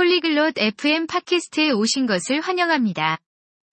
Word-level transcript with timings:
폴리글롯 0.00 0.54
FM 0.56 1.06
팟캐스트에 1.08 1.72
오신 1.72 2.06
것을 2.06 2.40
환영합니다. 2.40 3.18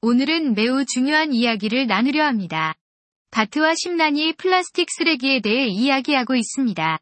오늘은 0.02 0.56
매우 0.56 0.84
중요한 0.84 1.32
이야기를 1.32 1.88
나누려 1.88 2.26
합니다. 2.26 2.76
바트와 3.32 3.76
심란이 3.76 4.34
플라스틱 4.34 4.90
쓰레기에 4.92 5.40
대해 5.40 5.68
이야기하고 5.68 6.36
있습니다. 6.36 7.00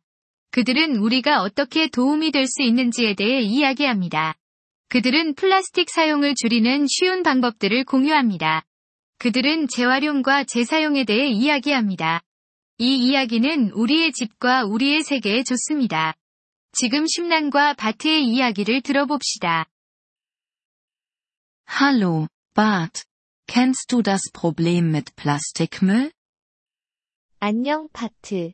그들은 0.51 0.97
우리가 0.97 1.41
어떻게 1.41 1.87
도움이 1.87 2.29
될 2.29 2.45
수 2.45 2.61
있는지에 2.61 3.15
대해 3.15 3.41
이야기합니다. 3.41 4.35
그들은 4.89 5.33
플라스틱 5.33 5.89
사용을 5.89 6.35
줄이는 6.39 6.85
쉬운 6.87 7.23
방법들을 7.23 7.83
공유합니다. 7.85 8.63
그들은 9.17 9.69
재활용과 9.69 10.43
재사용에 10.43 11.03
대해 11.03 11.29
이야기합니다. 11.29 12.21
이 12.77 12.95
이야기는 12.95 13.71
우리의 13.71 14.11
집과 14.11 14.65
우리의 14.65 15.01
세계에 15.01 15.41
좋습니다. 15.41 16.13
지금 16.77 17.07
심란과 17.07 17.75
바트의 17.75 18.25
이야기를 18.25 18.81
들어봅시다. 18.81 19.65
Hallo, 21.69 22.27
Bart. 22.53 23.05
Kennst 23.47 23.87
du 23.87 24.03
das 24.03 24.29
Problem 24.33 24.89
mit 24.89 25.15
Plastikmüll? 25.15 26.11
안녕, 27.39 27.87
바트. 27.93 28.51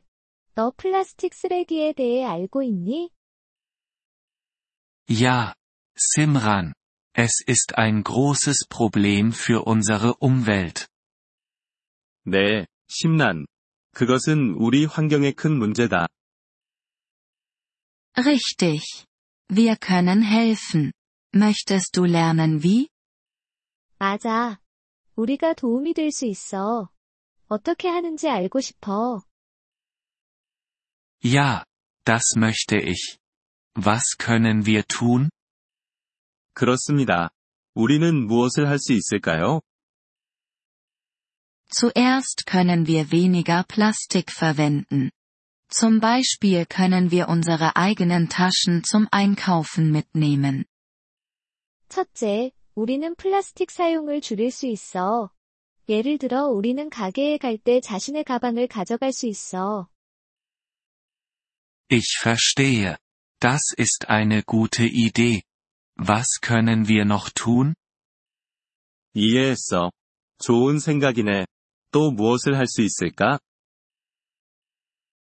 너 0.54 0.70
플라스틱 0.76 1.34
쓰레기에 1.34 1.94
대해 1.94 2.24
알고 2.24 2.62
있니? 2.62 3.10
Ja, 5.10 5.54
Simran. 5.96 6.74
Es 7.14 7.42
ist 7.48 7.74
ein 7.76 8.04
großes 8.04 8.68
Problem 8.68 9.32
für 9.32 9.64
unsere 9.66 10.14
Umwelt. 10.20 10.86
네, 12.24 12.66
심란. 12.88 13.46
그것은 13.94 14.54
우리 14.58 14.84
환경에 14.84 15.32
큰 15.32 15.58
문제다. 15.58 16.06
Richtig. 18.17 19.05
Wir 19.49 19.75
können 19.77 20.21
helfen. 20.21 20.91
Möchtest 21.33 21.95
du 21.95 22.05
lernen 22.05 22.63
wie? 22.63 22.89
맞아. 23.99 24.59
우리가 25.15 25.53
도움이 25.53 25.93
될 25.93 26.11
수 26.11 26.25
있어. 26.25 26.89
어떻게 27.47 27.87
하는지 27.87 28.29
알고 28.29 28.59
싶어. 28.61 29.21
Ja, 31.23 31.63
das 32.05 32.35
möchte 32.35 32.77
ich. 32.77 33.17
Was 33.75 34.17
können 34.17 34.65
wir 34.65 34.83
tun? 34.87 35.29
그렇습니다. 36.53 37.29
우리는 37.73 38.25
무엇을 38.27 38.67
할 38.67 38.79
수 38.79 38.93
있을까요? 38.93 39.61
Zuerst 41.69 42.45
können 42.47 42.87
wir 42.87 43.11
weniger 43.11 43.63
Plastik 43.63 44.31
verwenden. 44.31 45.11
Zum 45.71 45.99
Beispiel 45.99 46.65
können 46.65 47.11
wir 47.11 47.27
unsere 47.27 47.75
eigenen 47.75 48.29
Taschen 48.29 48.83
zum 48.83 49.07
Einkaufen 49.11 49.91
mitnehmen. 49.91 50.65
첫째, 51.89 52.51
우리는 52.75 53.15
플라스틱 53.15 53.71
사용을 53.71 54.21
줄일 54.21 54.51
수 54.51 54.65
있어. 54.67 55.31
예를 55.89 56.17
들어 56.17 56.47
우리는 56.47 56.89
가게에 56.89 57.37
갈 57.37 57.57
때 57.57 57.79
자신의 57.81 58.23
가방을 58.23 58.67
가져갈 58.67 59.11
수 59.13 59.27
있어. 59.27 59.87
Ich 61.89 62.19
verstehe. 62.21 62.97
Das 63.39 63.73
ist 63.77 64.09
eine 64.09 64.43
gute 64.43 64.83
Idee. 64.85 65.43
Was 65.97 66.39
können 66.41 66.87
wir 66.87 67.05
noch 67.05 67.31
tun? 67.33 67.75
이해했어. 69.13 69.91
좋은 70.39 70.79
생각이네. 70.79 71.45
또 71.91 72.11
무엇을 72.11 72.57
할 72.57 72.67
수 72.67 72.81
있을까? 72.81 73.39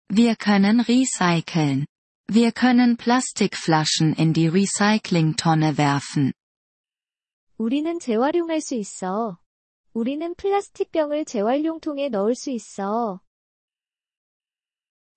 Wir 0.09 0.35
können 0.35 0.79
recyceln. 0.79 1.85
Wir 2.27 2.51
können 2.51 2.97
Plastikflaschen 2.97 4.13
in 4.13 4.33
die 4.33 4.47
Recyclingtonne 4.47 5.77
werfen. 5.77 6.33
우리는 7.57 7.99
재활용할 7.99 8.61
수 8.61 8.75
있어. 8.75 9.39
우리는 9.93 10.33
플라스틱 10.35 10.91
병을 10.91 11.25
재활용통에 11.25 12.09
넣을 12.09 12.35
수 12.35 12.49
있어. 12.49 13.21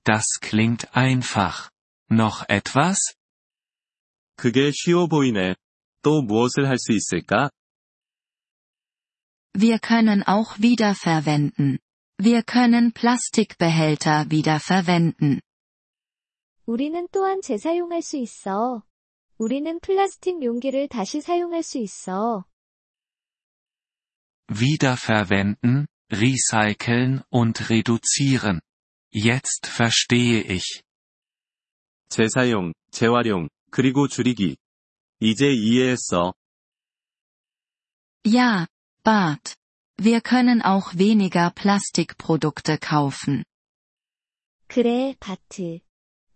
Das 0.05 0.39
klingt 0.41 0.87
einfach. 0.95 1.71
Noch 2.11 2.45
etwas? 2.49 2.99
그게 4.37 4.71
쉬워 4.73 5.09
보이네. 5.09 5.57
또 6.03 6.23
무엇을 6.23 6.69
할 6.69 6.79
수 6.79 6.93
있을까? 6.93 7.51
Wir 9.55 9.79
können 9.79 10.23
auch 10.27 10.61
wiederverwenden. 10.61 11.79
Wir 12.21 12.43
können 12.43 12.93
Plastikbehälter 12.93 14.31
wiederverwenden. 14.31 15.41
우리는 16.67 17.07
또한 17.13 17.43
재사용할 17.43 18.03
수 18.03 18.17
있어. 18.17 18.83
우리는 19.39 19.79
플라스틱 19.81 20.43
용기를 20.43 20.89
다시 20.89 21.21
사용할 21.21 21.63
수 21.63 21.79
있어. 21.79 22.45
Wiederverwenden, 24.49 25.87
recyceln 26.11 27.23
und 27.31 27.71
reduzieren. 27.71 28.61
Jetzt 29.13 29.69
verstehe 29.69 30.41
ich. 30.51 30.83
재사용, 32.09 32.73
재활용, 32.91 33.49
그리고 33.71 34.09
줄이기. 34.09 34.57
이제 35.21 35.47
이해했어. 35.53 36.35
Ja, 38.25 38.67
Bart. 39.05 39.55
Wir 40.01 40.21
können 40.21 40.63
auch 40.63 40.95
weniger 40.95 41.51
Plastikprodukte 41.51 42.79
kaufen. 42.79 43.45
그래, 44.69 45.15
바트. 45.21 45.81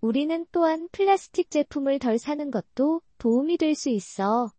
우리는 0.01 0.47
또한 0.51 0.89
플라스틱 0.93 1.51
제품을 1.51 1.99
덜 1.99 2.19
사는 2.19 2.51
것도 2.51 3.03
도움이 3.19 3.59
될 3.59 3.75
수 3.75 3.91
있어. 3.91 4.51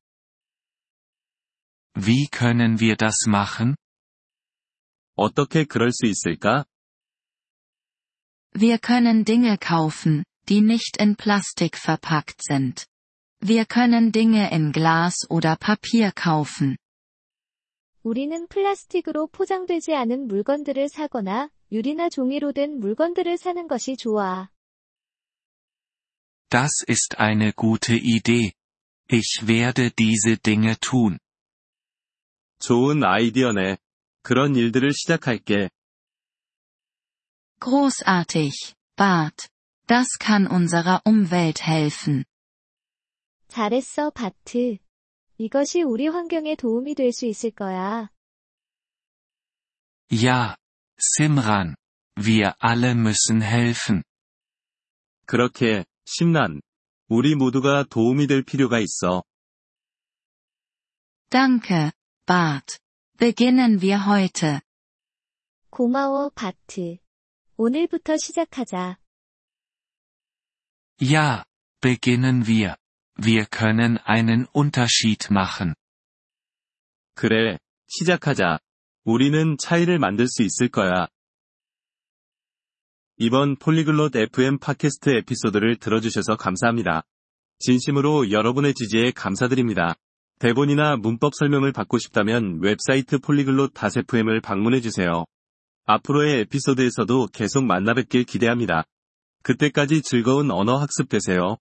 Wie 1.95 2.27
können 2.29 2.79
wir 2.79 2.95
das 2.95 3.27
machen? 3.27 3.75
어떻게 5.15 5.65
그럴 5.65 5.91
수 5.91 6.05
있을까? 6.05 6.65
Wir 8.53 8.77
können 8.79 9.25
Dinge 9.25 9.57
kaufen, 9.57 10.23
die 10.47 10.61
nicht 10.61 10.97
in 11.01 11.15
Plastik 11.15 11.77
verpackt 11.77 12.43
sind. 12.43 12.85
Wir 13.39 13.65
können 13.65 14.11
Dinge 14.11 14.51
in 14.51 14.71
Glas 14.71 15.25
oder 15.29 15.55
Papier 15.55 16.11
kaufen. 16.11 16.77
우리는 18.05 18.47
플라스틱으로 18.47 19.27
포장되지 19.27 19.93
않은 19.95 20.27
물건들을 20.27 20.89
사거나 20.89 21.49
유리나 21.71 22.09
종이로 22.09 22.51
된 22.51 22.79
물건들을 22.79 23.37
사는 23.37 23.67
것이 23.67 23.95
좋아. 23.95 24.49
Das 26.49 26.83
ist 26.89 27.15
eine 27.17 27.53
gute 27.53 27.95
Idee. 27.95 28.51
Ich 29.09 29.45
werde 29.47 29.91
diese 29.95 30.37
Dinge 30.37 30.75
tun. 30.81 31.17
좋은 32.59 33.03
아이디어네. 33.03 33.77
그런 34.21 34.55
일들을 34.55 34.91
시작할게. 34.93 35.69
Großartig, 37.59 38.75
Bart. 38.95 39.49
Das 39.87 40.17
kann 40.19 40.47
unserer 40.47 41.01
Umwelt 41.05 41.61
helfen. 41.61 42.25
잘했어, 43.47 44.11
바트. 44.11 44.77
이것이 45.38 45.82
우리 45.82 46.08
환경에 46.08 46.56
도움이 46.56 46.94
될 46.94 47.12
수 47.12 47.26
있을 47.26 47.50
거야. 47.50 48.10
Ja, 50.10 50.56
Simran. 50.98 51.74
Wir 52.18 52.54
alle 52.62 52.92
müssen 52.94 53.42
helfen. 53.42 54.02
그렇게, 55.26 55.84
심란. 56.06 56.60
우리 57.08 57.34
모두가 57.34 57.84
도움이 57.84 58.26
될 58.26 58.42
필요가 58.42 58.78
있어. 58.78 59.22
Danke, 61.28 61.90
Bart. 62.24 62.78
Beginnen 63.18 63.80
wir 63.80 64.06
heute. 64.06 64.60
고마워, 65.70 66.30
바트. 66.30 66.98
오늘부터 67.56 68.16
시작하자. 68.16 68.96
Ja, 71.00 71.44
beginnen 71.80 72.46
wir. 72.46 72.76
Wir 73.18 73.46
können 73.46 73.98
einen 74.04 74.46
Unterschied 74.54 75.28
machen. 75.30 75.74
그래, 77.14 77.58
시작하자. 77.88 78.58
우리는 79.04 79.56
차이를 79.58 79.98
만들 79.98 80.28
수 80.28 80.42
있을 80.42 80.68
거야. 80.68 81.08
이번 83.16 83.56
폴리글롯 83.56 84.14
FM 84.14 84.58
팟캐스트 84.58 85.10
에피소드를 85.10 85.76
들어주셔서 85.76 86.36
감사합니다. 86.36 87.04
진심으로 87.58 88.30
여러분의 88.30 88.74
지지에 88.74 89.12
감사드립니다. 89.12 89.94
대본이나 90.38 90.96
문법 90.96 91.34
설명을 91.34 91.72
받고 91.72 91.96
싶다면 91.96 92.58
웹사이트 92.60 93.18
폴리글롯 93.20 93.72
다세프엠을 93.72 94.42
방문해주세요. 94.42 95.24
앞으로의 95.86 96.40
에피소드에서도 96.40 97.28
계속 97.32 97.64
만나 97.64 97.94
뵙길 97.94 98.24
기대합니다. 98.24 98.84
그때까지 99.42 100.02
즐거운 100.02 100.50
언어 100.50 100.76
학습 100.76 101.08
되세요. 101.08 101.56